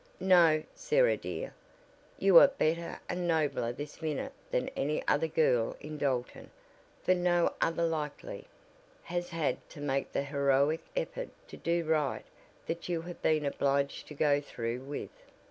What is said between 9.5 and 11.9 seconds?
to make the heroic effort to do